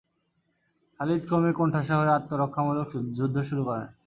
[0.95, 2.87] খালিদ ক্রমে কোণঠাসা হয়ে আত্মরক্ষামূলক
[3.17, 3.87] যুদ্ধ শুরু করেন।